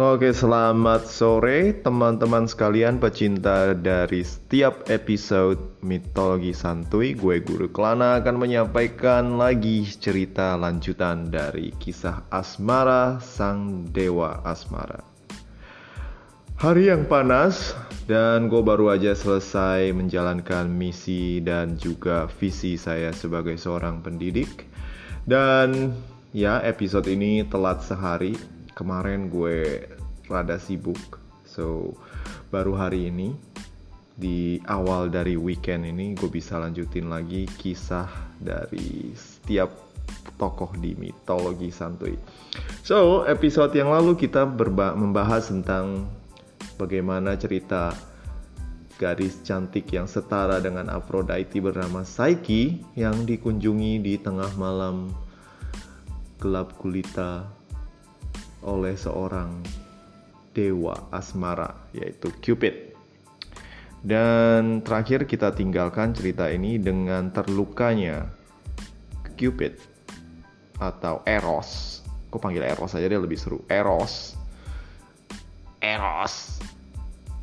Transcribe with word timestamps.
Oke, 0.00 0.32
selamat 0.32 1.12
sore 1.12 1.76
teman-teman 1.84 2.48
sekalian 2.48 2.96
pecinta 2.96 3.76
dari 3.76 4.24
setiap 4.24 4.88
episode 4.88 5.76
Mitologi 5.84 6.56
Santuy. 6.56 7.12
Gue 7.12 7.44
Guru 7.44 7.68
Kelana 7.68 8.16
akan 8.16 8.40
menyampaikan 8.40 9.36
lagi 9.36 9.84
cerita 9.84 10.56
lanjutan 10.56 11.28
dari 11.28 11.76
kisah 11.76 12.24
Asmara 12.32 13.20
Sang 13.20 13.92
Dewa 13.92 14.40
Asmara. 14.40 15.04
Hari 16.56 16.88
yang 16.88 17.04
panas 17.04 17.76
dan 18.08 18.48
gue 18.48 18.64
baru 18.64 18.96
aja 18.96 19.12
selesai 19.12 19.92
menjalankan 19.92 20.64
misi 20.64 21.44
dan 21.44 21.76
juga 21.76 22.24
visi 22.40 22.80
saya 22.80 23.12
sebagai 23.12 23.60
seorang 23.60 24.00
pendidik. 24.00 24.64
Dan 25.28 25.92
ya 26.32 26.64
episode 26.64 27.04
ini 27.04 27.44
telat 27.44 27.84
sehari 27.84 28.59
kemarin 28.80 29.28
gue 29.28 29.84
rada 30.32 30.56
sibuk 30.56 31.20
so 31.44 31.92
baru 32.48 32.72
hari 32.72 33.12
ini 33.12 33.36
di 34.16 34.60
awal 34.68 35.12
dari 35.12 35.36
weekend 35.36 35.84
ini 35.84 36.16
gue 36.16 36.32
bisa 36.32 36.56
lanjutin 36.56 37.12
lagi 37.12 37.44
kisah 37.44 38.08
dari 38.40 39.12
setiap 39.12 39.90
tokoh 40.36 40.72
di 40.76 40.96
mitologi 40.96 41.68
santuy. 41.68 42.16
So 42.80 43.24
episode 43.24 43.76
yang 43.76 43.92
lalu 43.92 44.16
kita 44.16 44.44
membahas 44.96 45.52
tentang 45.52 46.08
bagaimana 46.80 47.36
cerita 47.36 47.92
gadis 49.00 49.40
cantik 49.40 49.88
yang 49.88 50.04
setara 50.04 50.60
dengan 50.60 50.92
Aphrodite 50.92 51.56
bernama 51.60 52.04
Psyche 52.04 52.80
yang 52.96 53.24
dikunjungi 53.24 54.00
di 54.04 54.20
tengah 54.20 54.52
malam 54.60 55.08
gelap 56.40 56.76
gulita 56.76 57.59
oleh 58.64 58.96
seorang 58.96 59.60
dewa 60.52 61.08
asmara 61.14 61.74
yaitu 61.94 62.28
Cupid. 62.42 62.92
Dan 64.00 64.80
terakhir 64.80 65.28
kita 65.28 65.52
tinggalkan 65.52 66.16
cerita 66.16 66.48
ini 66.48 66.80
dengan 66.80 67.28
terlukanya 67.28 68.32
Cupid 69.36 69.76
atau 70.80 71.20
Eros. 71.28 72.00
Kok 72.32 72.40
panggil 72.40 72.64
Eros 72.64 72.96
aja 72.96 73.04
dia 73.04 73.20
lebih 73.20 73.36
seru. 73.36 73.60
Eros. 73.68 74.36
Eros. 75.80 76.64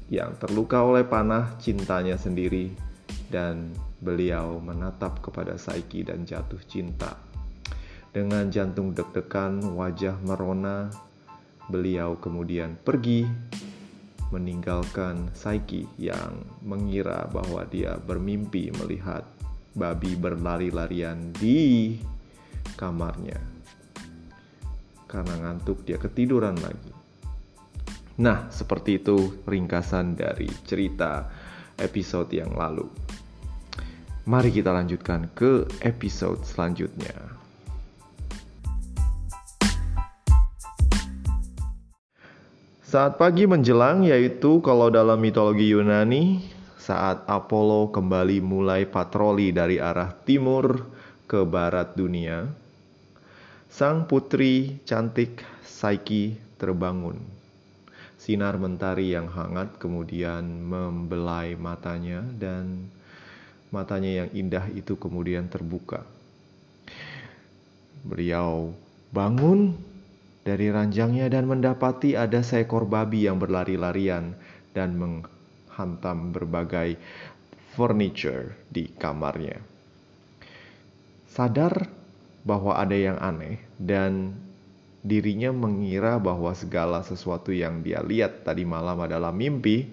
Yang 0.09 0.41
terluka 0.41 0.81
oleh 0.81 1.05
panah 1.05 1.57
cintanya 1.61 2.17
sendiri 2.17 2.73
dan 3.29 3.75
beliau 4.01 4.57
menatap 4.61 5.19
kepada 5.21 5.57
Psyche 5.59 6.05
dan 6.07 6.23
jatuh 6.23 6.61
cinta. 6.65 7.17
Dengan 8.15 8.49
jantung 8.49 8.97
deg-degan, 8.97 9.61
wajah 9.77 10.17
merona, 10.25 10.89
Beliau 11.67 12.15
kemudian 12.15 12.79
pergi 12.79 13.27
meninggalkan 14.31 15.31
Saiki 15.31 15.87
yang 15.99 16.43
mengira 16.63 17.27
bahwa 17.31 17.63
dia 17.67 17.95
bermimpi 17.95 18.71
melihat 18.83 19.23
babi 19.75 20.15
berlari-larian 20.19 21.31
di 21.35 21.95
kamarnya. 22.75 23.39
Karena 25.07 25.35
ngantuk 25.39 25.87
dia 25.87 25.95
ketiduran 25.95 26.59
lagi. 26.59 26.91
Nah, 28.17 28.49
seperti 28.49 28.99
itu 28.99 29.45
ringkasan 29.45 30.17
dari 30.17 30.49
cerita 30.65 31.29
episode 31.77 32.33
yang 32.33 32.51
lalu. 32.57 32.89
Mari 34.27 34.51
kita 34.51 34.75
lanjutkan 34.75 35.31
ke 35.31 35.63
episode 35.85 36.43
selanjutnya. 36.43 37.36
Saat 42.87 43.19
pagi 43.19 43.43
menjelang, 43.43 44.07
yaitu 44.07 44.63
kalau 44.63 44.87
dalam 44.87 45.19
mitologi 45.19 45.75
Yunani, 45.75 46.39
saat 46.79 47.19
Apollo 47.27 47.91
kembali 47.91 48.39
mulai 48.39 48.87
patroli 48.87 49.51
dari 49.51 49.75
arah 49.75 50.15
timur 50.23 50.87
ke 51.27 51.43
barat 51.43 51.91
dunia, 51.99 52.47
sang 53.67 54.07
putri 54.07 54.79
cantik 54.87 55.43
Psyche 55.67 56.39
terbangun. 56.55 57.19
Sinar 58.15 58.55
mentari 58.55 59.11
yang 59.11 59.27
hangat 59.35 59.75
kemudian 59.83 60.47
membelai 60.47 61.59
matanya 61.59 62.23
dan 62.39 62.87
matanya 63.67 64.23
yang 64.23 64.29
indah 64.31 64.63
itu 64.71 64.95
kemudian 64.95 65.51
terbuka. 65.51 66.07
Beliau 68.07 68.71
bangun 69.11 69.75
dari 70.47 70.71
ranjangnya 70.71 71.27
dan 71.27 71.43
mendapati 71.43 72.15
ada 72.15 72.39
seekor 72.39 72.87
babi 72.87 73.27
yang 73.27 73.35
berlari-larian 73.35 74.31
dan 74.71 74.95
menghantam 74.95 76.31
berbagai 76.31 76.95
furniture 77.75 78.55
di 78.71 78.87
kamarnya. 78.95 79.59
Sadar 81.27 81.91
bahwa 82.47 82.79
ada 82.79 82.95
yang 82.95 83.19
aneh 83.19 83.59
dan 83.75 84.39
dirinya 85.03 85.51
mengira 85.51 86.15
bahwa 86.15 86.55
segala 86.55 87.03
sesuatu 87.03 87.51
yang 87.51 87.83
dia 87.83 87.99
lihat 87.99 88.47
tadi 88.47 88.63
malam 88.63 89.03
adalah 89.03 89.35
mimpi, 89.35 89.83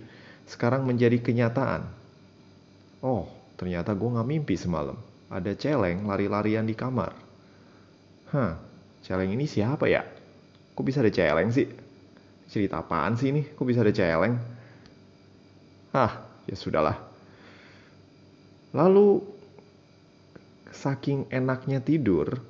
sekarang 0.47 0.87
menjadi 0.87 1.19
kenyataan. 1.19 1.83
Oh, 3.03 3.27
ternyata 3.59 3.91
gue 3.91 4.07
gak 4.07 4.31
mimpi 4.31 4.55
semalam. 4.55 4.97
Ada 5.35 5.59
celeng 5.59 6.07
lari-larian 6.07 6.63
di 6.63 6.79
kamar. 6.79 7.11
Hah, 8.31 8.55
celeng 9.03 9.35
ini 9.35 9.51
siapa 9.51 9.91
ya? 9.91 10.14
Kok 10.75 10.85
bisa 10.85 11.01
ada 11.01 11.15
celeng 11.15 11.55
sih? 11.55 11.71
Cerita 12.51 12.83
apaan 12.83 13.15
sih 13.15 13.31
ini? 13.31 13.47
Kok 13.47 13.67
bisa 13.67 13.87
ada 13.87 13.95
celeng? 13.95 14.35
Ah, 15.95 16.27
ya 16.51 16.59
sudahlah. 16.59 16.99
Lalu, 18.75 19.23
saking 20.75 21.31
enaknya 21.31 21.79
tidur, 21.79 22.43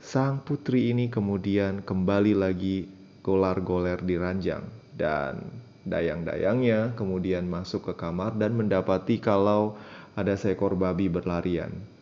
sang 0.00 0.40
putri 0.40 0.88
ini 0.96 1.12
kemudian 1.12 1.84
kembali 1.84 2.32
lagi 2.32 2.88
golar-goler 3.20 4.00
di 4.00 4.16
ranjang 4.16 4.64
dan 4.96 5.44
dayang-dayangnya 5.84 6.96
kemudian 6.96 7.44
masuk 7.44 7.92
ke 7.92 7.94
kamar 8.00 8.32
dan 8.40 8.56
mendapati 8.56 9.20
kalau 9.20 9.76
ada 10.16 10.32
seekor 10.40 10.72
babi 10.72 11.12
berlarian. 11.12 11.93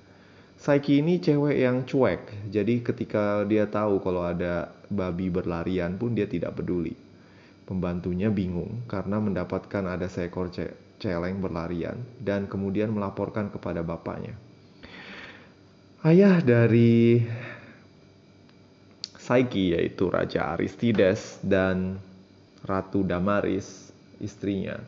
Saiki 0.62 1.02
ini 1.02 1.18
cewek 1.18 1.58
yang 1.58 1.82
cuek, 1.82 2.46
jadi 2.46 2.86
ketika 2.86 3.42
dia 3.42 3.66
tahu 3.66 3.98
kalau 3.98 4.22
ada 4.22 4.70
babi 4.86 5.26
berlarian 5.26 5.98
pun 5.98 6.14
dia 6.14 6.30
tidak 6.30 6.54
peduli. 6.54 6.94
Pembantunya 7.66 8.30
bingung 8.30 8.86
karena 8.86 9.18
mendapatkan 9.18 9.82
ada 9.90 10.06
seekor 10.06 10.54
ce 10.54 10.70
celeng 11.02 11.42
berlarian 11.42 11.98
dan 12.22 12.46
kemudian 12.46 12.94
melaporkan 12.94 13.50
kepada 13.50 13.82
bapaknya. 13.82 14.38
Ayah 16.06 16.38
dari 16.38 17.18
Saiki 19.18 19.74
yaitu 19.74 20.14
Raja 20.14 20.54
Aristides 20.54 21.42
dan 21.42 21.98
Ratu 22.62 23.02
Damaris 23.02 23.90
istrinya 24.22 24.78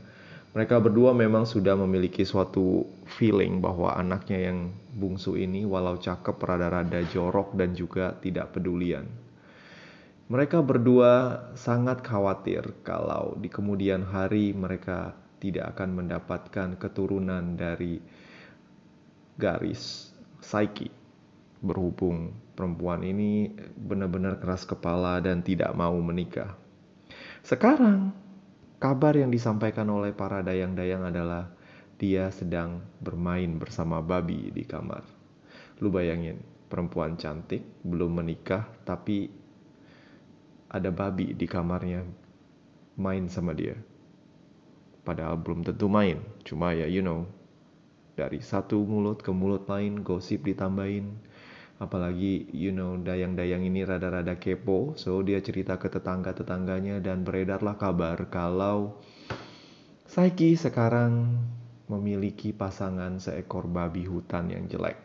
mereka 0.54 0.78
berdua 0.78 1.10
memang 1.10 1.42
sudah 1.42 1.75
memiliki 1.75 2.22
suatu 2.22 2.87
feeling 3.19 3.59
bahwa 3.59 3.91
anaknya 3.98 4.54
yang 4.54 4.70
bungsu 4.94 5.34
ini 5.34 5.66
walau 5.66 5.98
cakep 5.98 6.38
rada-rada 6.38 7.03
jorok 7.10 7.59
dan 7.59 7.75
juga 7.75 8.15
tidak 8.22 8.54
pedulian. 8.54 9.10
Mereka 10.31 10.62
berdua 10.62 11.43
sangat 11.59 12.06
khawatir 12.06 12.81
kalau 12.87 13.34
di 13.37 13.50
kemudian 13.50 14.06
hari 14.06 14.54
mereka 14.54 15.12
tidak 15.43 15.76
akan 15.76 16.00
mendapatkan 16.00 16.78
keturunan 16.78 17.59
dari 17.59 17.98
garis 19.37 20.14
Psyche. 20.38 20.88
Berhubung 21.61 22.31
perempuan 22.55 23.02
ini 23.02 23.50
benar-benar 23.75 24.38
keras 24.38 24.62
kepala 24.64 25.19
dan 25.19 25.43
tidak 25.43 25.75
mau 25.75 25.99
menikah. 25.99 26.56
Sekarang 27.44 28.24
Kabar 28.84 29.16
yang 29.16 29.32
disampaikan 29.32 29.88
oleh 29.88 30.12
para 30.12 30.44
dayang-dayang 30.44 31.08
adalah 31.08 31.48
dia 31.96 32.28
sedang 32.28 32.84
bermain 33.00 33.56
bersama 33.56 34.04
babi 34.04 34.52
di 34.52 34.60
kamar. 34.60 35.00
Lu 35.81 35.88
bayangin, 35.88 36.36
perempuan 36.69 37.16
cantik, 37.16 37.64
belum 37.81 38.20
menikah, 38.20 38.69
tapi 38.84 39.32
ada 40.69 40.92
babi 40.92 41.32
di 41.32 41.48
kamarnya 41.48 42.04
main 43.00 43.25
sama 43.32 43.56
dia. 43.56 43.72
Padahal 45.00 45.40
belum 45.40 45.64
tentu 45.64 45.88
main, 45.88 46.20
cuma 46.44 46.76
ya 46.76 46.84
you 46.84 47.00
know, 47.00 47.25
dari 48.20 48.44
satu 48.44 48.84
mulut 48.84 49.25
ke 49.25 49.32
mulut 49.32 49.64
lain 49.64 50.04
gosip 50.04 50.44
ditambahin, 50.44 51.08
apalagi 51.82 52.47
you 52.55 52.71
know 52.71 52.94
dayang-dayang 52.99 53.67
ini 53.67 53.82
rada-rada 53.82 54.38
kepo 54.38 54.94
so 54.94 55.19
dia 55.26 55.43
cerita 55.43 55.75
ke 55.75 55.91
tetangga-tetangganya 55.91 57.03
dan 57.03 57.26
beredarlah 57.26 57.75
kabar 57.75 58.19
kalau 58.31 58.99
Saiki 60.05 60.55
sekarang 60.55 61.43
memiliki 61.91 62.55
pasangan 62.55 63.19
seekor 63.19 63.67
babi 63.67 64.06
hutan 64.06 64.53
yang 64.55 64.71
jelek 64.71 65.05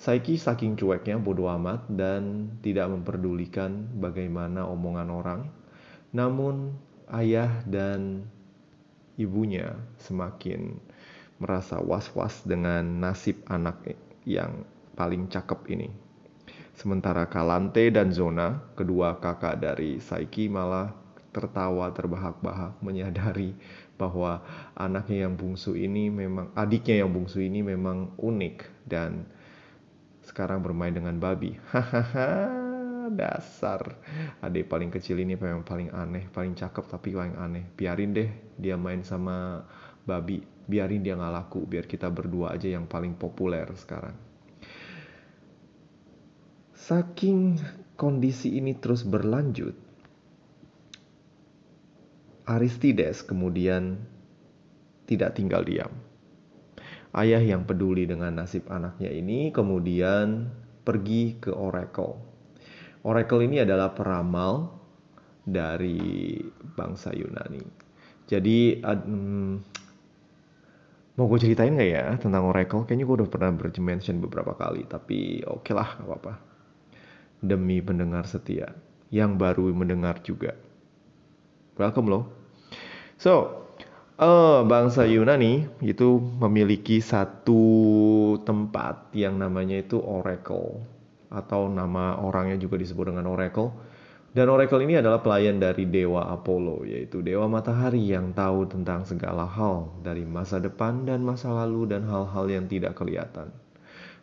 Saiki 0.00 0.40
saking 0.40 0.80
cueknya 0.80 1.20
bodoh 1.20 1.52
amat 1.60 1.84
dan 1.92 2.56
tidak 2.64 2.88
memperdulikan 2.88 3.84
bagaimana 4.00 4.64
omongan 4.64 5.08
orang. 5.12 5.40
Namun 6.16 6.72
ayah 7.12 7.60
dan 7.68 8.24
ibunya 9.20 9.76
semakin 10.00 10.80
merasa 11.36 11.84
was-was 11.84 12.40
dengan 12.48 13.04
nasib 13.04 13.44
anak 13.52 13.92
yang 14.24 14.64
paling 14.94 15.30
cakep 15.30 15.60
ini. 15.72 15.88
Sementara 16.74 17.28
Kalante 17.28 17.92
dan 17.92 18.08
Zona, 18.08 18.72
kedua 18.72 19.20
kakak 19.20 19.60
dari 19.60 20.00
Saiki 20.00 20.48
malah 20.48 20.96
tertawa 21.30 21.92
terbahak-bahak 21.94 22.80
menyadari 22.82 23.54
bahwa 24.00 24.40
anaknya 24.74 25.28
yang 25.28 25.36
bungsu 25.36 25.76
ini 25.76 26.08
memang 26.08 26.50
adiknya 26.56 27.04
yang 27.04 27.12
bungsu 27.12 27.44
ini 27.44 27.60
memang 27.60 28.16
unik 28.16 28.88
dan 28.88 29.28
sekarang 30.24 30.64
bermain 30.64 30.96
dengan 30.96 31.20
babi. 31.20 31.60
Hahaha, 31.68 33.12
dasar. 33.12 34.00
Adik 34.40 34.70
paling 34.70 34.88
kecil 34.88 35.20
ini 35.20 35.36
memang 35.36 35.66
paling 35.66 35.92
aneh, 35.92 36.30
paling 36.32 36.56
cakep 36.56 36.86
tapi 36.88 37.12
paling 37.12 37.36
aneh. 37.36 37.68
Biarin 37.76 38.16
deh 38.16 38.30
dia 38.56 38.80
main 38.80 39.04
sama 39.04 39.66
babi. 40.08 40.40
Biarin 40.70 41.02
dia 41.02 41.18
nggak 41.18 41.34
laku, 41.34 41.66
biar 41.66 41.84
kita 41.84 42.08
berdua 42.08 42.54
aja 42.54 42.70
yang 42.70 42.86
paling 42.86 43.18
populer 43.18 43.66
sekarang. 43.74 44.29
Saking 46.80 47.60
kondisi 48.00 48.56
ini 48.56 48.72
terus 48.80 49.04
berlanjut, 49.04 49.76
Aristides 52.48 53.20
kemudian 53.22 54.00
tidak 55.04 55.36
tinggal 55.36 55.60
diam 55.62 55.92
Ayah 57.10 57.42
yang 57.42 57.66
peduli 57.66 58.06
dengan 58.06 58.30
nasib 58.38 58.70
anaknya 58.70 59.10
ini 59.10 59.50
kemudian 59.50 60.46
pergi 60.86 61.42
ke 61.42 61.50
Oracle. 61.50 62.22
Oracle 63.02 63.42
ini 63.42 63.58
adalah 63.58 63.90
peramal 63.90 64.78
dari 65.42 66.38
bangsa 66.78 67.10
Yunani. 67.10 67.66
Jadi, 68.30 68.78
um, 68.86 69.58
mau 71.18 71.26
gue 71.26 71.38
ceritain 71.42 71.74
gak 71.74 71.90
ya 71.90 72.14
tentang 72.22 72.46
Oracle? 72.46 72.86
Kayaknya 72.86 73.04
gue 73.10 73.16
udah 73.26 73.30
pernah 73.30 73.50
mention 73.58 74.22
beberapa 74.22 74.54
kali, 74.54 74.86
tapi 74.86 75.42
oke 75.42 75.66
okay 75.66 75.74
lah, 75.74 75.98
gak 75.98 76.06
apa-apa. 76.06 76.49
Demi 77.40 77.80
pendengar 77.80 78.28
setia 78.28 78.76
yang 79.08 79.40
baru 79.40 79.72
mendengar 79.72 80.20
juga. 80.22 80.54
Welcome 81.80 82.08
loh. 82.12 82.24
So, 83.16 83.60
Uh, 84.20 84.68
bangsa 84.68 85.08
Yunani 85.08 85.64
itu 85.80 86.20
memiliki 86.20 87.00
satu 87.00 87.64
tempat 88.44 89.08
yang 89.16 89.40
namanya 89.40 89.80
itu 89.80 89.96
Oracle 89.96 90.84
atau 91.32 91.72
nama 91.72 92.20
orangnya 92.20 92.60
juga 92.60 92.76
disebut 92.76 93.16
dengan 93.16 93.24
Oracle. 93.32 93.72
Dan 94.36 94.52
Oracle 94.52 94.84
ini 94.84 95.00
adalah 95.00 95.24
pelayan 95.24 95.56
dari 95.56 95.88
dewa 95.88 96.36
Apollo, 96.36 96.84
yaitu 96.84 97.24
dewa 97.24 97.48
matahari 97.48 98.12
yang 98.12 98.36
tahu 98.36 98.68
tentang 98.68 99.08
segala 99.08 99.48
hal 99.48 99.88
dari 100.04 100.28
masa 100.28 100.60
depan 100.60 101.08
dan 101.08 101.24
masa 101.24 101.48
lalu 101.56 101.88
dan 101.88 102.04
hal-hal 102.04 102.44
yang 102.44 102.68
tidak 102.68 103.00
kelihatan. 103.00 103.48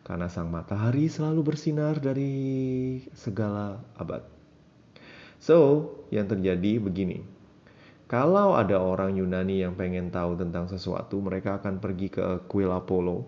Karena 0.07 0.31
sang 0.31 0.47
matahari 0.47 1.11
selalu 1.11 1.51
bersinar 1.51 1.99
dari 1.99 2.31
segala 3.11 3.83
abad. 3.99 4.23
So, 5.43 5.91
yang 6.15 6.31
terjadi 6.31 6.79
begini. 6.79 7.27
Kalau 8.07 8.55
ada 8.55 8.79
orang 8.79 9.19
Yunani 9.19 9.67
yang 9.67 9.75
pengen 9.75 10.07
tahu 10.07 10.39
tentang 10.39 10.71
sesuatu, 10.71 11.19
mereka 11.19 11.59
akan 11.59 11.83
pergi 11.83 12.07
ke 12.07 12.47
kuil 12.47 12.71
Apollo 12.71 13.27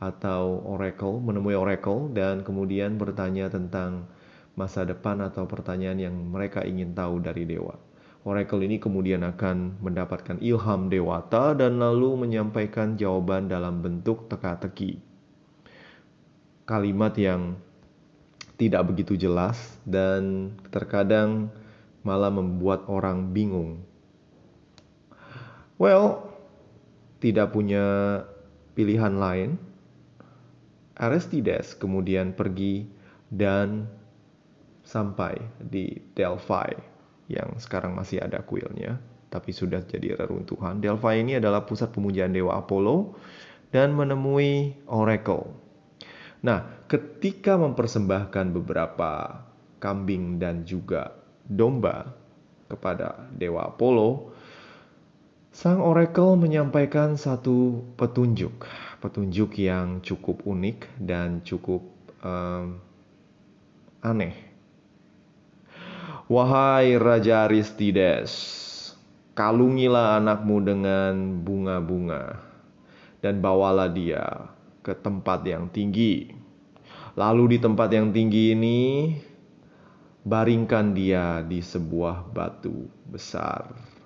atau 0.00 0.64
Oracle, 0.64 1.20
menemui 1.20 1.52
Oracle 1.52 2.08
dan 2.16 2.40
kemudian 2.40 2.96
bertanya 2.96 3.52
tentang 3.52 4.08
masa 4.56 4.88
depan 4.88 5.20
atau 5.20 5.44
pertanyaan 5.44 6.08
yang 6.08 6.16
mereka 6.16 6.64
ingin 6.64 6.96
tahu 6.96 7.20
dari 7.20 7.44
dewa. 7.44 7.76
Oracle 8.24 8.64
ini 8.64 8.80
kemudian 8.80 9.22
akan 9.28 9.76
mendapatkan 9.84 10.40
ilham 10.40 10.88
dewata 10.88 11.52
dan 11.52 11.76
lalu 11.76 12.16
menyampaikan 12.16 12.96
jawaban 12.96 13.46
dalam 13.46 13.84
bentuk 13.84 14.26
teka-teki. 14.32 15.07
Kalimat 16.68 17.16
yang 17.16 17.56
tidak 18.60 18.92
begitu 18.92 19.16
jelas 19.16 19.56
dan 19.88 20.52
terkadang 20.68 21.48
malah 22.04 22.28
membuat 22.28 22.84
orang 22.92 23.32
bingung 23.32 23.88
Well, 25.78 26.26
tidak 27.22 27.54
punya 27.54 27.86
pilihan 28.74 29.14
lain. 29.14 29.54
Aristides 30.98 31.78
kemudian 31.78 32.34
pergi 32.34 32.90
dan 33.30 33.86
sampai 34.82 35.38
di 35.62 35.94
Delphi 36.18 36.74
yang 37.30 37.54
sekarang 37.62 37.94
masih 37.94 38.18
ada 38.18 38.42
kuilnya 38.42 38.98
tapi 39.30 39.54
sudah 39.54 39.86
jadi 39.86 40.18
reruntuhan. 40.18 40.82
Delphi 40.82 41.22
ini 41.22 41.38
adalah 41.38 41.62
pusat 41.62 41.94
pemujaan 41.94 42.34
dewa 42.34 42.58
Apollo 42.58 43.14
dan 43.70 43.94
menemui 43.94 44.74
Oracle. 44.90 45.67
Nah, 46.38 46.86
ketika 46.86 47.58
mempersembahkan 47.58 48.54
beberapa 48.54 49.42
kambing 49.82 50.38
dan 50.38 50.62
juga 50.62 51.14
domba 51.46 52.14
kepada 52.70 53.26
dewa 53.34 53.74
Apollo, 53.74 54.38
Sang 55.48 55.82
oracle 55.82 56.38
menyampaikan 56.38 57.18
satu 57.18 57.82
petunjuk, 57.98 58.62
petunjuk 59.02 59.58
yang 59.58 59.98
cukup 60.04 60.46
unik 60.46 60.86
dan 61.02 61.42
cukup 61.42 61.82
um, 62.22 62.78
aneh. 63.98 64.38
Wahai 66.30 66.94
Raja 67.00 67.48
Aristides, 67.50 68.30
kalungilah 69.34 70.20
anakmu 70.22 70.62
dengan 70.62 71.42
bunga-bunga 71.42 72.38
dan 73.18 73.40
bawalah 73.42 73.90
dia 73.90 74.52
ke 74.88 74.96
tempat 74.96 75.44
yang 75.44 75.68
tinggi. 75.68 76.32
Lalu 77.20 77.56
di 77.56 77.58
tempat 77.60 77.92
yang 77.92 78.08
tinggi 78.08 78.56
ini, 78.56 79.12
baringkan 80.24 80.96
dia 80.96 81.44
di 81.44 81.60
sebuah 81.60 82.32
batu 82.32 82.88
besar 83.04 83.98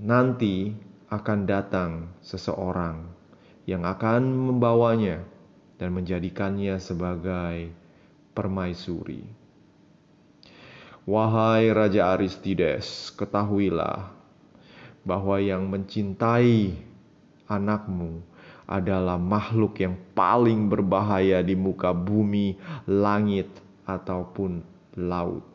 nanti 0.00 0.70
akan 1.10 1.40
datang 1.44 1.90
seseorang 2.22 3.10
yang 3.66 3.82
akan 3.82 4.22
membawanya 4.54 5.26
dan 5.76 5.92
menjadikannya 5.92 6.78
sebagai 6.78 7.74
permaisuri. 8.32 9.26
Wahai 11.04 11.74
Raja 11.74 12.14
Aristides, 12.14 13.10
ketahuilah 13.18 14.14
bahwa 15.02 15.36
yang 15.42 15.66
mencintai 15.66 16.76
anakmu 17.50 18.22
adalah 18.70 19.18
makhluk 19.18 19.82
yang 19.82 19.98
paling 20.14 20.70
berbahaya 20.70 21.42
di 21.42 21.58
muka 21.58 21.90
bumi, 21.90 22.54
langit, 22.86 23.50
ataupun 23.82 24.62
laut. 25.02 25.50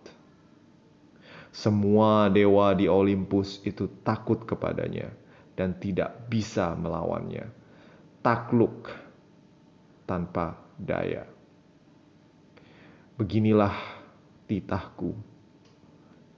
Semua 1.56 2.28
dewa 2.28 2.76
di 2.76 2.92
Olympus 2.92 3.64
itu 3.64 3.88
takut 4.04 4.44
kepadanya 4.44 5.08
dan 5.56 5.80
tidak 5.80 6.28
bisa 6.28 6.76
melawannya. 6.76 7.48
Takluk 8.20 8.92
tanpa 10.04 10.60
daya. 10.76 11.24
Beginilah 13.16 13.72
titahku, 14.52 15.16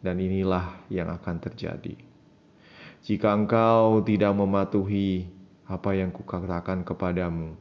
dan 0.05 0.21
inilah 0.21 0.85
yang 0.93 1.09
akan 1.09 1.41
terjadi. 1.41 1.97
Jika 3.01 3.33
engkau 3.33 4.05
tidak 4.05 4.37
mematuhi 4.37 5.36
apa 5.67 5.91
yang 5.91 6.15
kukatakan 6.15 6.87
kepadamu, 6.87 7.51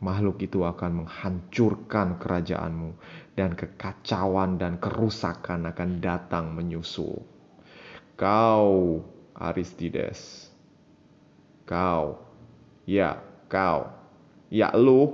makhluk 0.00 0.40
itu 0.40 0.64
akan 0.64 1.04
menghancurkan 1.04 2.16
kerajaanmu 2.16 2.96
dan 3.36 3.52
kekacauan 3.52 4.56
dan 4.56 4.80
kerusakan 4.80 5.68
akan 5.68 6.00
datang 6.00 6.56
menyusul. 6.56 7.20
Kau 8.16 9.04
Aristides, 9.36 10.48
kau, 11.68 12.18
ya 12.88 13.20
kau, 13.52 13.92
ya 14.48 14.72
lu, 14.72 15.12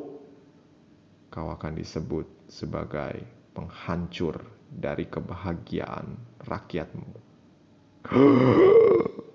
kau 1.29 1.51
akan 1.51 1.75
disebut 1.75 2.27
sebagai 2.47 3.27
penghancur 3.53 4.41
dari 4.71 5.11
kebahagiaan 5.11 6.15
rakyatmu. 6.47 7.11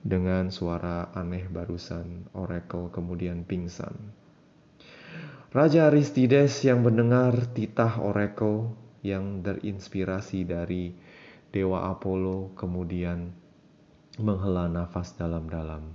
Dengan 0.00 0.48
suara 0.48 1.12
aneh 1.12 1.44
barusan, 1.44 2.32
Oracle 2.32 2.88
kemudian 2.88 3.44
pingsan. 3.44 3.92
Raja 5.52 5.92
Aristides 5.92 6.64
yang 6.64 6.80
mendengar 6.80 7.36
titah 7.52 8.00
Oracle 8.00 8.72
yang 9.04 9.44
terinspirasi 9.44 10.48
dari 10.48 10.94
Dewa 11.50 11.90
Apollo 11.90 12.54
kemudian 12.56 13.34
menghela 14.16 14.70
nafas 14.70 15.12
dalam-dalam. 15.18 15.90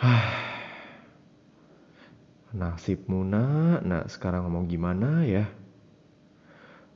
Nasibmu 2.58 3.22
nak, 3.28 3.84
nak 3.84 4.08
sekarang 4.08 4.48
mau 4.48 4.64
gimana 4.64 5.22
ya? 5.28 5.46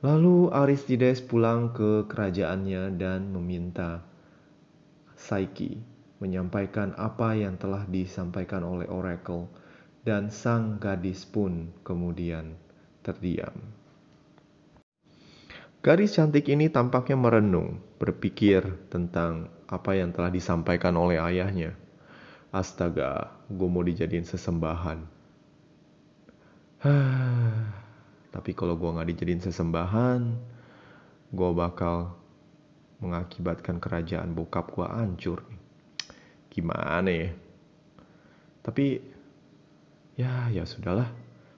Lalu 0.03 0.51
Aristides 0.51 1.23
pulang 1.23 1.71
ke 1.71 2.09
kerajaannya 2.09 2.99
dan 2.99 3.31
meminta 3.31 4.03
Psyche 5.23 5.79
menyampaikan 6.19 6.91
apa 6.99 7.31
yang 7.31 7.55
telah 7.55 7.87
disampaikan 7.87 8.67
oleh 8.67 8.91
Oracle 8.91 9.47
dan 10.03 10.27
sang 10.27 10.83
gadis 10.83 11.23
pun 11.23 11.71
kemudian 11.87 12.59
terdiam. 13.07 13.55
Gadis 15.83 16.15
cantik 16.15 16.47
ini 16.47 16.67
tampaknya 16.71 17.15
merenung, 17.19 17.79
berpikir 17.99 18.63
tentang 18.87 19.51
apa 19.67 19.95
yang 19.95 20.15
telah 20.15 20.31
disampaikan 20.31 20.95
oleh 20.95 21.19
ayahnya. 21.19 21.75
Astaga, 22.55 23.31
gue 23.51 23.67
mau 23.67 23.83
dijadiin 23.83 24.23
sesembahan. 24.23 25.03
Tapi 28.33 28.51
kalau 28.55 28.79
gue 28.79 28.95
gak 28.95 29.07
dijadiin 29.11 29.43
sesembahan, 29.43 30.21
gue 31.35 31.49
bakal 31.51 32.15
mengakibatkan 33.03 33.83
kerajaan 33.83 34.31
bokap 34.31 34.71
gue 34.71 34.87
hancur. 34.87 35.43
Gimana 36.47 37.11
ya? 37.11 37.29
Tapi 38.63 39.03
ya 40.15 40.47
ya 40.47 40.63
sudahlah. 40.63 41.11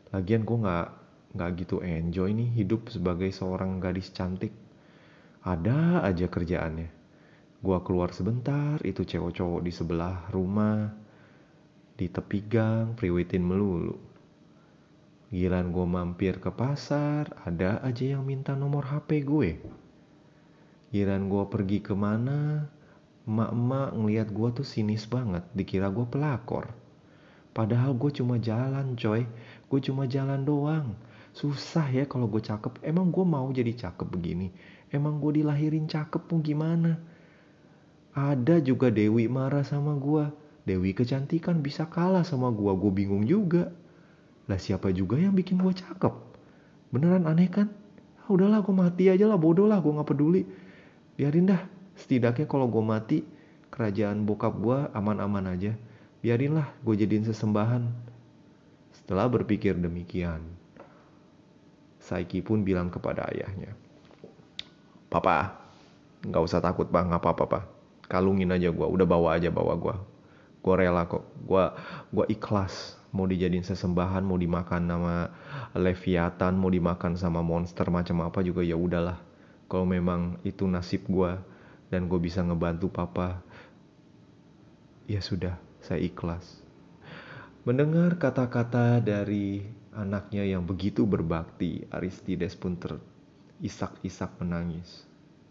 Lagian 0.10 0.42
gue 0.42 0.58
gak 0.66 0.90
nggak 1.36 1.52
gitu 1.62 1.84
enjoy 1.84 2.32
nih 2.32 2.50
hidup 2.64 2.90
sebagai 2.90 3.30
seorang 3.30 3.78
gadis 3.78 4.10
cantik. 4.10 4.56
Ada 5.46 6.02
aja 6.02 6.26
kerjaannya. 6.26 6.90
Gua 7.62 7.82
keluar 7.82 8.14
sebentar, 8.14 8.78
itu 8.86 9.02
cewek-cowok 9.02 9.62
di 9.66 9.74
sebelah 9.74 10.30
rumah, 10.30 10.90
di 11.98 12.06
tepi 12.10 12.46
gang, 12.46 12.94
priwitin 12.94 13.42
melulu. 13.42 13.98
Gilan 15.34 15.74
gue 15.74 15.86
mampir 15.90 16.38
ke 16.38 16.54
pasar, 16.54 17.28
ada 17.42 17.82
aja 17.82 18.16
yang 18.16 18.24
minta 18.24 18.54
nomor 18.54 18.86
HP 18.86 19.26
gue. 19.26 19.58
Gilan 20.96 21.28
gue 21.28 21.44
pergi 21.52 21.84
ke 21.84 21.92
mana, 21.92 22.72
emak-emak 23.28 24.00
ngeliat 24.00 24.32
gue 24.32 24.50
tuh 24.56 24.64
sinis 24.64 25.04
banget, 25.04 25.44
dikira 25.52 25.92
gue 25.92 26.08
pelakor. 26.08 26.72
Padahal 27.52 28.00
gue 28.00 28.16
cuma 28.16 28.40
jalan 28.40 28.96
coy, 28.96 29.28
gue 29.68 29.80
cuma 29.84 30.08
jalan 30.08 30.48
doang. 30.48 30.96
Susah 31.36 31.92
ya 31.92 32.08
kalau 32.08 32.32
gue 32.32 32.40
cakep, 32.40 32.80
emang 32.80 33.12
gue 33.12 33.28
mau 33.28 33.44
jadi 33.52 33.76
cakep 33.76 34.08
begini. 34.08 34.56
Emang 34.88 35.20
gue 35.20 35.44
dilahirin 35.44 35.84
cakep 35.84 36.32
mau 36.32 36.40
gimana? 36.40 36.96
Ada 38.16 38.64
juga 38.64 38.88
Dewi 38.88 39.28
marah 39.28 39.68
sama 39.68 40.00
gue. 40.00 40.32
Dewi 40.64 40.96
kecantikan 40.96 41.60
bisa 41.60 41.92
kalah 41.92 42.24
sama 42.24 42.56
gue. 42.56 42.72
Gue 42.72 42.92
bingung 42.96 43.28
juga. 43.28 43.68
Lah 44.48 44.56
siapa 44.56 44.96
juga 44.96 45.20
yang 45.20 45.36
bikin 45.36 45.60
gue 45.60 45.76
cakep? 45.76 46.16
Beneran 46.96 47.28
aneh 47.28 47.52
kan? 47.52 47.68
Ah, 48.24 48.32
udahlah 48.32 48.64
gue 48.64 48.72
mati 48.72 49.12
aja 49.12 49.28
lah 49.28 49.36
bodoh 49.36 49.68
lah 49.68 49.84
gue 49.84 49.92
gak 49.92 50.08
peduli. 50.08 50.48
Biarin 51.16 51.52
dah. 51.52 51.64
Setidaknya 51.96 52.44
kalau 52.48 52.68
gue 52.68 52.84
mati 52.84 53.18
kerajaan 53.72 54.28
bokap 54.28 54.56
gue 54.60 54.78
aman-aman 54.92 55.56
aja. 55.56 55.72
Biarinlah 56.20 56.72
gue 56.84 56.96
jadiin 56.96 57.24
sesembahan. 57.24 57.88
Setelah 58.92 59.32
berpikir 59.32 59.76
demikian, 59.80 60.44
Saiki 62.00 62.42
pun 62.42 62.62
bilang 62.62 62.90
kepada 62.90 63.28
ayahnya, 63.34 63.74
Papa, 65.10 65.58
nggak 66.26 66.44
usah 66.44 66.62
takut 66.62 66.90
bang, 66.90 67.10
apa-apa 67.14 67.44
pak. 67.46 67.64
Kalungin 68.06 68.54
aja 68.54 68.70
gue 68.70 68.88
udah 68.88 69.08
bawa 69.08 69.38
aja 69.38 69.50
bawa 69.50 69.74
gue 69.78 69.96
gue 70.66 70.74
rela 70.74 71.06
kok. 71.06 71.22
Gue 71.46 71.62
gue 72.10 72.26
ikhlas. 72.34 72.98
Mau 73.14 73.30
dijadiin 73.30 73.64
sesembahan 73.64 74.26
mau 74.26 74.36
dimakan 74.36 74.82
nama 74.84 75.32
leviathan 75.72 76.60
mau 76.60 76.68
dimakan 76.68 77.16
sama 77.16 77.40
monster 77.40 77.88
macam 77.88 78.28
apa 78.28 78.44
juga 78.44 78.60
ya 78.60 78.76
udahlah 78.76 79.16
kalau 79.66 79.86
memang 79.88 80.38
itu 80.46 80.66
nasib 80.70 81.06
gue 81.10 81.38
dan 81.90 82.10
gue 82.10 82.20
bisa 82.22 82.42
ngebantu 82.42 82.90
papa 82.90 83.42
ya 85.06 85.22
sudah 85.22 85.58
saya 85.82 86.02
ikhlas 86.02 86.62
mendengar 87.66 88.18
kata-kata 88.18 89.02
dari 89.02 89.66
anaknya 89.96 90.46
yang 90.46 90.66
begitu 90.66 91.08
berbakti 91.08 91.86
Aristides 91.90 92.58
pun 92.58 92.78
terisak-isak 92.78 94.38
menangis 94.42 95.06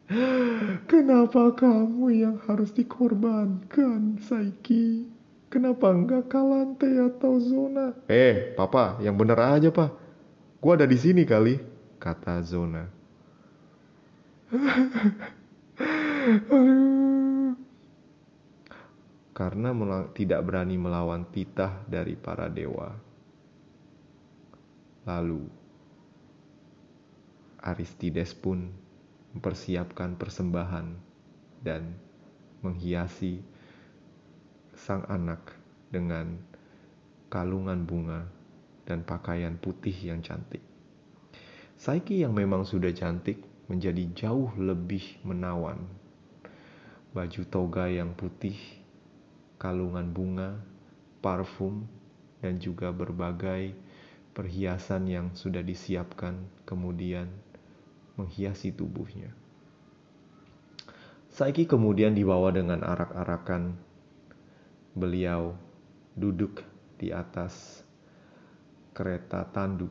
Kenapa 0.91 1.57
kamu 1.57 2.13
yang 2.13 2.37
harus 2.45 2.77
dikorbankan, 2.77 4.21
Saiki? 4.21 5.09
Kenapa 5.49 5.95
enggak 5.95 6.29
Kalante 6.29 6.91
atau 7.01 7.41
Zona? 7.41 7.97
Eh, 8.11 8.53
papa, 8.53 9.01
yang 9.01 9.17
bener 9.17 9.39
aja, 9.41 9.73
pak. 9.73 9.97
Gua 10.61 10.77
ada 10.77 10.85
di 10.85 10.99
sini 11.01 11.25
kali, 11.25 11.57
kata 11.97 12.43
Zona. 12.45 12.85
Karena 19.35 19.75
tidak 20.15 20.47
berani 20.47 20.79
melawan 20.79 21.27
titah 21.35 21.83
dari 21.91 22.15
para 22.15 22.47
dewa. 22.47 22.95
Lalu, 25.11 25.43
Aristides 27.67 28.31
pun 28.39 28.71
mempersiapkan 29.35 30.15
persembahan 30.15 30.87
dan 31.67 31.99
menghiasi 32.63 33.43
sang 34.79 35.03
anak 35.11 35.51
dengan 35.91 36.39
kalungan 37.27 37.83
bunga 37.83 38.23
dan 38.87 39.03
pakaian 39.03 39.59
putih 39.59 40.15
yang 40.15 40.23
cantik. 40.23 40.63
Saiki 41.75 42.23
yang 42.23 42.33
memang 42.33 42.63
sudah 42.63 42.95
cantik 42.95 43.54
menjadi 43.65 44.05
jauh 44.13 44.53
lebih 44.61 45.25
menawan. 45.25 45.81
Baju 47.17 47.43
toga 47.49 47.89
yang 47.89 48.13
putih, 48.13 48.59
kalungan 49.57 50.13
bunga, 50.13 50.61
parfum, 51.25 51.89
dan 52.45 52.61
juga 52.61 52.93
berbagai 52.93 53.73
perhiasan 54.37 55.09
yang 55.09 55.27
sudah 55.33 55.65
disiapkan 55.65 56.45
kemudian 56.69 57.31
menghiasi 58.21 58.75
tubuhnya. 58.75 59.33
Saiki 61.33 61.65
kemudian 61.67 62.13
dibawa 62.15 62.53
dengan 62.55 62.85
arak-arakan. 62.85 63.75
Beliau 64.95 65.59
duduk 66.15 66.63
di 66.95 67.11
atas 67.11 67.83
kereta 68.95 69.43
tandu 69.51 69.91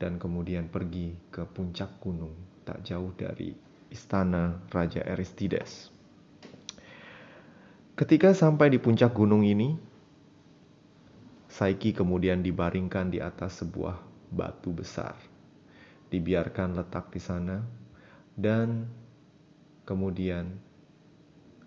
dan 0.00 0.16
kemudian 0.16 0.72
pergi 0.72 1.12
ke 1.28 1.44
puncak 1.44 2.00
gunung 2.00 2.53
tak 2.64 2.82
jauh 2.82 3.12
dari 3.14 3.52
istana 3.92 4.58
Raja 4.72 5.04
Aristides. 5.06 5.92
Ketika 7.94 8.34
sampai 8.34 8.74
di 8.74 8.82
puncak 8.82 9.14
gunung 9.14 9.46
ini, 9.46 9.78
Saiki 11.46 11.94
kemudian 11.94 12.42
dibaringkan 12.42 13.14
di 13.14 13.22
atas 13.22 13.62
sebuah 13.62 14.02
batu 14.34 14.74
besar 14.74 15.14
dibiarkan 16.10 16.74
letak 16.74 17.14
di 17.14 17.22
sana 17.22 17.62
dan 18.34 18.90
kemudian 19.86 20.58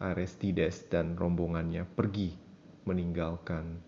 Aristides 0.04 0.88
dan 0.92 1.16
rombongannya 1.16 1.88
pergi 1.88 2.36
meninggalkan 2.84 3.80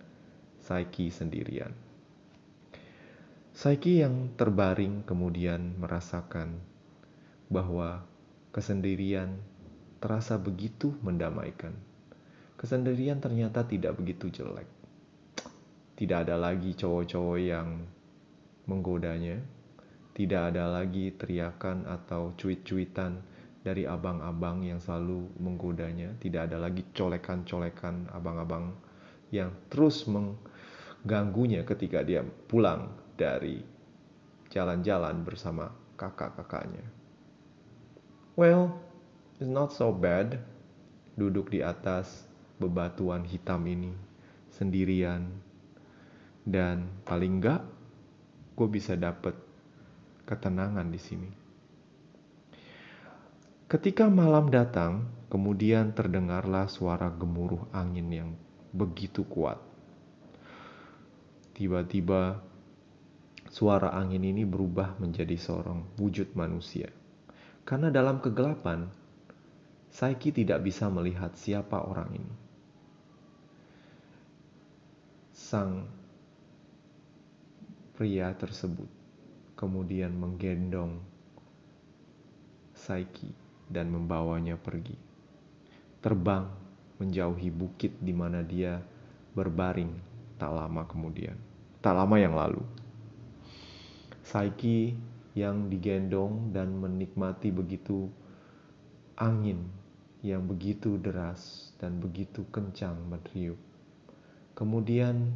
Saiki 0.59 1.11
sendirian. 1.11 1.71
Saiki 3.55 3.99
yang 3.99 4.35
terbaring 4.35 5.03
kemudian 5.03 5.75
merasakan 5.79 6.59
bahwa 7.49 8.05
kesendirian 8.53 9.41
terasa 9.99 10.37
begitu 10.39 10.95
mendamaikan. 11.01 11.73
Kesendirian 12.55 13.19
ternyata 13.19 13.65
tidak 13.65 13.97
begitu 13.99 14.29
jelek. 14.29 14.69
Tidak 15.99 16.17
ada 16.29 16.39
lagi 16.39 16.71
cowok-cowok 16.77 17.39
yang 17.43 17.83
menggodanya, 18.69 19.43
tidak 20.15 20.55
ada 20.55 20.71
lagi 20.71 21.11
teriakan 21.15 21.89
atau 21.89 22.31
cuit-cuitan 22.39 23.19
dari 23.59 23.83
abang-abang 23.83 24.63
yang 24.63 24.79
selalu 24.79 25.27
menggodanya. 25.39 26.15
Tidak 26.19 26.47
ada 26.47 26.59
lagi 26.59 26.83
colekan-colekan 26.95 28.11
abang-abang 28.15 28.75
yang 29.31 29.51
terus 29.67 30.07
mengganggunya 30.07 31.67
ketika 31.67 32.03
dia 32.03 32.23
pulang 32.23 32.95
dari 33.19 33.59
jalan-jalan 34.51 35.23
bersama 35.23 35.71
kakak-kakaknya. 35.99 36.98
Well, 38.39 38.71
it's 39.35 39.51
not 39.51 39.75
so 39.75 39.91
bad 39.91 40.39
duduk 41.19 41.51
di 41.51 41.59
atas 41.59 42.23
bebatuan 42.55 43.27
hitam 43.27 43.67
ini 43.67 43.91
sendirian 44.55 45.27
dan 46.47 46.87
paling 47.03 47.43
enggak 47.43 47.67
gue 48.55 48.67
bisa 48.71 48.95
dapet 48.95 49.35
ketenangan 50.23 50.87
di 50.87 50.95
sini. 50.95 51.31
Ketika 53.67 54.07
malam 54.07 54.47
datang, 54.47 55.03
kemudian 55.27 55.91
terdengarlah 55.91 56.71
suara 56.71 57.11
gemuruh 57.11 57.67
angin 57.75 58.07
yang 58.07 58.31
begitu 58.71 59.27
kuat. 59.27 59.59
tiba-tiba 61.59 62.39
suara 63.51 63.91
angin 63.91 64.23
ini 64.23 64.47
berubah 64.47 64.95
menjadi 64.95 65.35
seorang 65.35 65.83
wujud 65.99 66.31
manusia. 66.39 66.87
Karena 67.69 67.93
dalam 67.93 68.17
kegelapan, 68.17 68.89
Saiki 69.93 70.33
tidak 70.33 70.65
bisa 70.65 70.89
melihat 70.89 71.37
siapa 71.37 71.85
orang 71.85 72.09
ini. 72.17 72.35
Sang 75.37 75.85
pria 77.93 78.33
tersebut 78.33 78.89
kemudian 79.53 80.17
menggendong 80.17 80.97
Saiki 82.73 83.29
dan 83.69 83.93
membawanya 83.93 84.57
pergi. 84.57 84.97
Terbang 86.01 86.49
menjauhi 86.97 87.53
bukit 87.53 88.01
di 88.01 88.17
mana 88.17 88.41
dia 88.41 88.81
berbaring 89.37 89.93
tak 90.41 90.57
lama 90.57 90.89
kemudian. 90.89 91.37
Tak 91.85 91.93
lama 91.93 92.17
yang 92.17 92.33
lalu. 92.33 92.65
Saiki 94.25 94.97
yang 95.37 95.69
digendong 95.69 96.49
dan 96.53 96.73
menikmati 96.77 97.53
begitu 97.53 98.09
angin 99.17 99.69
yang 100.25 100.47
begitu 100.47 100.99
deras 100.99 101.71
dan 101.79 101.99
begitu 102.01 102.43
kencang 102.51 102.95
meniup. 103.07 103.59
Kemudian 104.55 105.31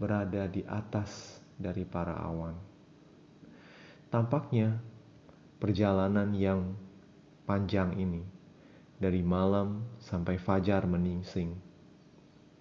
berada 0.00 0.48
di 0.48 0.64
atas 0.64 1.42
dari 1.58 1.84
para 1.84 2.16
awan. 2.16 2.56
Tampaknya 4.08 4.80
perjalanan 5.60 6.32
yang 6.32 6.72
panjang 7.44 7.92
ini 8.00 8.24
dari 8.96 9.20
malam 9.20 9.84
sampai 10.00 10.40
fajar 10.40 10.88
meningsing 10.88 11.68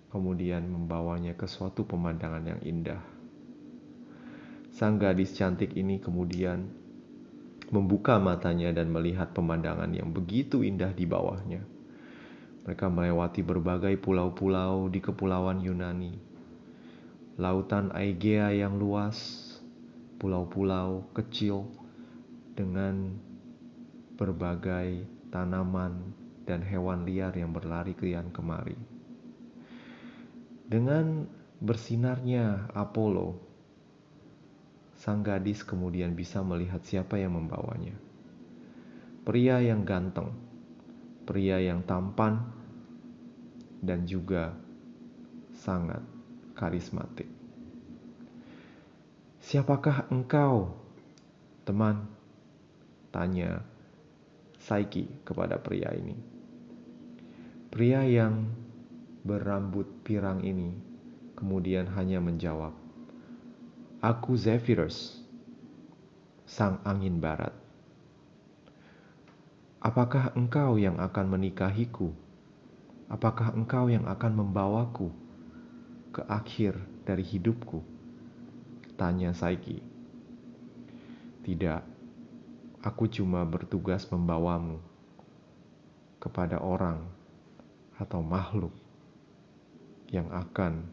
kemudian 0.08 0.64
membawanya 0.66 1.36
ke 1.36 1.46
suatu 1.46 1.84
pemandangan 1.84 2.44
yang 2.48 2.62
indah. 2.64 3.17
Sang 4.78 5.02
gadis 5.02 5.34
cantik 5.34 5.74
ini 5.74 5.98
kemudian 5.98 6.70
membuka 7.74 8.22
matanya 8.22 8.70
dan 8.70 8.94
melihat 8.94 9.34
pemandangan 9.34 9.90
yang 9.90 10.14
begitu 10.14 10.62
indah 10.62 10.94
di 10.94 11.10
bawahnya. 11.10 11.66
Mereka 12.62 12.86
melewati 12.86 13.42
berbagai 13.42 13.98
pulau-pulau 13.98 14.86
di 14.86 15.02
kepulauan 15.02 15.66
Yunani. 15.66 16.14
Lautan 17.42 17.90
Aegea 17.90 18.54
yang 18.54 18.78
luas, 18.78 19.18
pulau-pulau 20.22 21.10
kecil 21.10 21.66
dengan 22.54 23.18
berbagai 24.14 25.10
tanaman 25.34 26.14
dan 26.46 26.62
hewan 26.62 27.02
liar 27.02 27.34
yang 27.34 27.50
berlari 27.50 27.98
kian 27.98 28.30
kemari. 28.30 28.78
Dengan 30.70 31.26
bersinarnya 31.66 32.70
Apollo 32.78 33.47
sang 34.98 35.22
gadis 35.22 35.62
kemudian 35.62 36.18
bisa 36.18 36.42
melihat 36.42 36.82
siapa 36.82 37.22
yang 37.22 37.38
membawanya. 37.38 37.94
Pria 39.22 39.62
yang 39.62 39.86
ganteng, 39.86 40.34
pria 41.30 41.62
yang 41.62 41.86
tampan, 41.86 42.42
dan 43.80 44.10
juga 44.10 44.58
sangat 45.54 46.02
karismatik. 46.58 47.30
Siapakah 49.38 50.10
engkau, 50.10 50.74
teman? 51.64 52.10
Tanya 53.14 53.64
Saiki 54.60 55.08
kepada 55.24 55.56
pria 55.62 55.94
ini. 55.96 56.18
Pria 57.72 58.04
yang 58.04 58.52
berambut 59.24 59.88
pirang 60.04 60.44
ini 60.44 60.76
kemudian 61.38 61.88
hanya 61.94 62.18
menjawab, 62.20 62.74
Aku 63.98 64.38
Zephyrus, 64.38 65.18
sang 66.46 66.78
angin 66.86 67.18
barat. 67.18 67.50
Apakah 69.82 70.38
engkau 70.38 70.78
yang 70.78 71.02
akan 71.02 71.26
menikahiku? 71.34 72.14
Apakah 73.10 73.58
engkau 73.58 73.90
yang 73.90 74.06
akan 74.06 74.38
membawaku 74.38 75.10
ke 76.14 76.22
akhir 76.30 76.78
dari 77.10 77.26
hidupku? 77.26 77.82
Tanya 79.02 79.34
Saiki. 79.34 79.82
Tidak, 81.42 81.82
aku 82.86 83.10
cuma 83.10 83.50
bertugas 83.50 84.06
membawamu 84.14 84.78
kepada 86.22 86.62
orang 86.62 87.02
atau 87.98 88.22
makhluk 88.22 88.78
yang 90.14 90.30
akan 90.30 90.86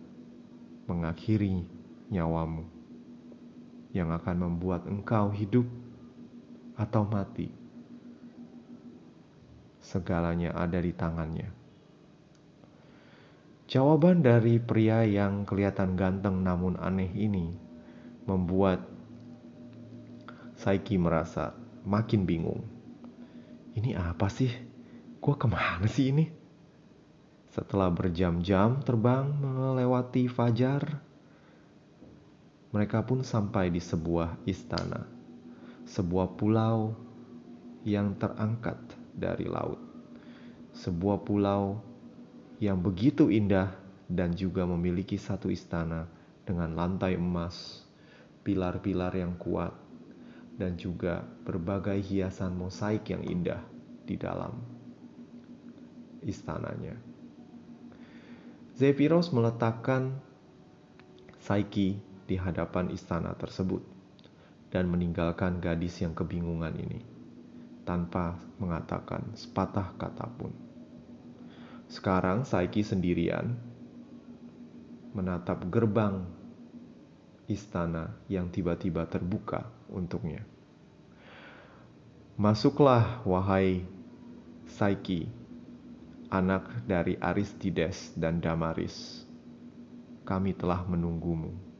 mengakhiri 0.89 1.69
nyawamu 2.09 2.74
yang 3.95 4.11
akan 4.11 4.37
membuat 4.51 4.91
engkau 4.91 5.31
hidup 5.31 5.65
atau 6.75 7.07
mati. 7.07 7.49
Segalanya 9.79 10.51
ada 10.53 10.83
di 10.83 10.91
tangannya. 10.91 11.49
Jawaban 13.71 14.21
dari 14.21 14.61
pria 14.61 15.07
yang 15.07 15.47
kelihatan 15.49 15.97
ganteng 15.97 16.43
namun 16.45 16.77
aneh 16.77 17.09
ini 17.15 17.55
membuat 18.29 18.93
Saiki 20.55 20.97
merasa 20.97 21.53
makin 21.85 22.25
bingung. 22.25 22.63
Ini 23.75 23.99
apa 23.99 24.31
sih? 24.31 24.49
Gua 25.19 25.35
ke 25.35 25.51
mana 25.51 25.85
sih 25.91 26.15
ini? 26.15 26.31
Setelah 27.51 27.91
berjam-jam 27.91 28.83
terbang 28.83 29.31
melewati 29.31 30.27
fajar, 30.31 31.03
mereka 32.75 33.07
pun 33.07 33.23
sampai 33.23 33.71
di 33.71 33.79
sebuah 33.79 34.35
istana, 34.51 35.07
sebuah 35.87 36.35
pulau 36.35 36.91
yang 37.87 38.19
terangkat 38.19 38.75
dari 39.15 39.47
laut, 39.47 39.79
sebuah 40.75 41.23
pulau 41.23 41.79
yang 42.59 42.83
begitu 42.83 43.31
indah 43.31 43.71
dan 44.11 44.35
juga 44.35 44.67
memiliki 44.67 45.15
satu 45.15 45.55
istana 45.55 46.11
dengan 46.43 46.75
lantai 46.75 47.15
emas, 47.15 47.87
pilar-pilar 48.43 49.15
yang 49.15 49.39
kuat, 49.39 49.71
dan 50.59 50.75
juga 50.75 51.23
berbagai 51.47 52.03
hiasan 52.03 52.59
mosaik 52.59 53.07
yang 53.07 53.23
indah 53.23 53.63
di 54.03 54.19
dalam 54.19 54.51
istananya. 56.27 56.99
Zephyros 58.75 59.31
meletakkan 59.31 60.19
Saiki 61.39 62.14
di 62.25 62.41
hadapan 62.41 62.89
istana 62.89 63.37
tersebut 63.37 63.85
dan 64.73 64.89
meninggalkan 64.89 65.61
gadis 65.61 66.01
yang 66.03 66.17
kebingungan 66.17 66.75
ini 66.75 67.01
tanpa 67.85 68.41
mengatakan 68.57 69.37
sepatah 69.37 69.93
kata 70.01 70.27
pun. 70.35 70.51
Sekarang 71.87 72.49
Saiki 72.49 72.81
sendirian 72.81 73.55
menatap 75.15 75.69
gerbang 75.71 76.27
istana 77.47 78.17
yang 78.27 78.49
tiba-tiba 78.49 79.05
terbuka 79.07 79.69
untuknya. 79.93 80.43
Masuklah, 82.35 83.23
wahai 83.23 83.87
Saiki, 84.67 85.31
anak 86.33 86.67
dari 86.89 87.15
Aristides 87.21 88.11
dan 88.19 88.43
Damaris. 88.43 89.23
Kami 90.25 90.57
telah 90.57 90.83
menunggumu 90.89 91.74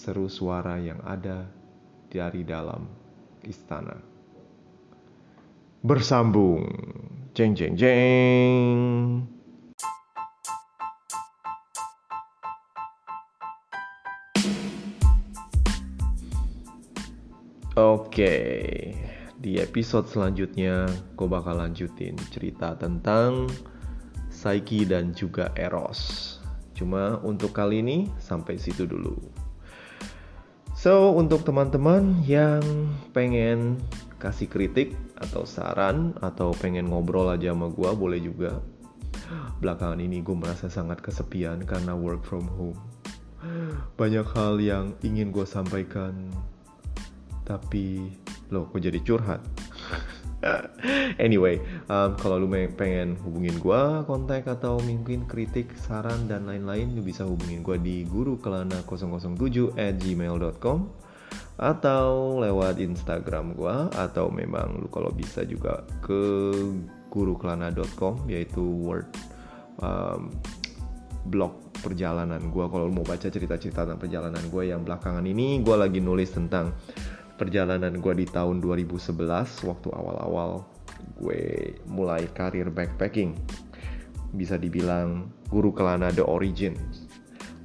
seru 0.00 0.32
suara 0.32 0.80
yang 0.80 0.96
ada 1.04 1.44
dari 2.08 2.40
dalam 2.40 2.88
istana. 3.44 4.00
Bersambung, 5.84 6.64
jeng 7.36 7.52
jeng 7.52 7.76
jeng. 7.76 8.80
Oke, 17.76 18.36
di 19.36 19.60
episode 19.60 20.08
selanjutnya 20.08 20.88
gue 21.12 21.28
bakal 21.28 21.60
lanjutin 21.60 22.16
cerita 22.32 22.72
tentang 22.72 23.52
Saiki 24.32 24.88
dan 24.88 25.12
juga 25.12 25.52
Eros. 25.60 26.40
Cuma 26.72 27.20
untuk 27.20 27.52
kali 27.52 27.84
ini 27.84 28.08
sampai 28.16 28.56
situ 28.56 28.88
dulu. 28.88 29.49
So, 30.80 31.12
untuk 31.12 31.44
teman-teman 31.44 32.24
yang 32.24 32.64
pengen 33.12 33.76
kasih 34.16 34.48
kritik 34.48 34.96
atau 35.20 35.44
saran 35.44 36.16
atau 36.24 36.56
pengen 36.56 36.88
ngobrol 36.88 37.28
aja 37.28 37.52
sama 37.52 37.68
gue, 37.68 37.90
boleh 37.92 38.16
juga. 38.16 38.64
Belakangan 39.60 40.00
ini 40.00 40.24
gue 40.24 40.32
merasa 40.32 40.72
sangat 40.72 41.04
kesepian 41.04 41.68
karena 41.68 41.92
work 41.92 42.24
from 42.24 42.48
home. 42.56 42.80
Banyak 44.00 44.24
hal 44.32 44.56
yang 44.56 44.96
ingin 45.04 45.28
gue 45.28 45.44
sampaikan, 45.44 46.32
tapi 47.44 48.16
loh, 48.48 48.64
gue 48.72 48.80
jadi 48.80 49.04
curhat. 49.04 49.44
anyway, 51.24 51.60
um, 51.92 52.16
kalau 52.16 52.40
lu 52.40 52.48
pengen 52.76 53.16
hubungin 53.20 53.56
gue, 53.60 53.82
kontak 54.08 54.48
atau 54.48 54.80
mungkin 54.80 55.28
kritik, 55.28 55.72
saran 55.76 56.24
dan 56.26 56.48
lain-lain, 56.48 56.96
lu 56.96 57.04
bisa 57.04 57.28
hubungin 57.28 57.60
gue 57.60 57.76
di 57.76 57.96
gurukelana007 58.08 59.76
at 59.76 59.94
gmail.com 60.00 60.78
atau 61.60 62.40
lewat 62.40 62.80
Instagram 62.80 63.52
gue 63.52 63.76
atau 63.92 64.32
memang 64.32 64.80
lu 64.80 64.88
kalau 64.88 65.12
bisa 65.12 65.44
juga 65.44 65.84
ke 66.00 66.56
gurukelana.com 67.12 68.24
yaitu 68.32 68.64
word 68.64 69.04
um, 69.84 70.32
blog 71.28 71.52
perjalanan 71.84 72.40
gue 72.48 72.64
kalau 72.64 72.88
mau 72.88 73.04
baca 73.04 73.28
cerita-cerita 73.28 73.84
tentang 73.84 74.00
perjalanan 74.00 74.40
gue 74.48 74.72
yang 74.72 74.80
belakangan 74.88 75.24
ini 75.24 75.60
gue 75.60 75.76
lagi 75.76 76.00
nulis 76.00 76.32
tentang 76.32 76.72
perjalanan 77.40 77.96
gue 77.96 78.12
di 78.20 78.28
tahun 78.28 78.60
2011 78.60 79.16
waktu 79.64 79.88
awal-awal 79.88 80.68
gue 81.16 81.72
mulai 81.88 82.28
karir 82.36 82.68
backpacking. 82.68 83.32
Bisa 84.36 84.60
dibilang 84.60 85.32
guru 85.48 85.72
kelana 85.72 86.12
the 86.12 86.20
origin. 86.20 86.76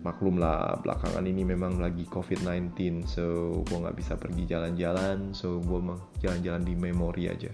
Maklum 0.07 0.39
lah 0.39 0.79
belakangan 0.79 1.27
ini 1.27 1.43
memang 1.43 1.83
lagi 1.83 2.07
covid-19 2.07 3.03
so 3.03 3.59
gue 3.67 3.77
nggak 3.83 3.97
bisa 3.99 4.15
pergi 4.15 4.47
jalan-jalan 4.47 5.35
so 5.35 5.59
gue 5.59 5.79
jalan-jalan 6.23 6.63
di 6.63 6.73
memori 6.79 7.27
aja. 7.27 7.51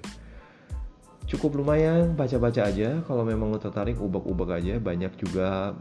Cukup 1.26 1.58
lumayan 1.58 2.14
baca-baca 2.14 2.70
aja. 2.70 3.02
Kalau 3.02 3.26
memang 3.26 3.50
lo 3.50 3.58
tertarik 3.58 3.98
ubek-ubek 3.98 4.62
aja. 4.62 4.78
Banyak 4.78 5.18
juga 5.18 5.74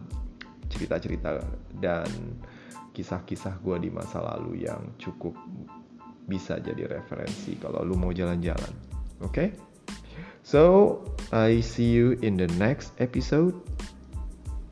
cerita-cerita 0.72 1.42
dan 1.82 2.08
kisah-kisah 2.94 3.58
gue 3.60 3.76
di 3.82 3.90
masa 3.90 4.22
lalu 4.22 4.64
yang 4.64 4.94
cukup 4.96 5.34
bisa 6.30 6.62
jadi 6.62 6.86
referensi 6.86 7.58
kalau 7.58 7.82
lu 7.82 7.98
mau 7.98 8.14
jalan-jalan. 8.14 8.70
Oke? 9.26 9.34
Okay? 9.34 9.48
So, 10.46 10.96
I 11.34 11.60
see 11.60 11.90
you 11.90 12.16
in 12.22 12.38
the 12.38 12.48
next 12.56 12.94
episode. 13.02 13.58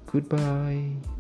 Goodbye. 0.08 1.17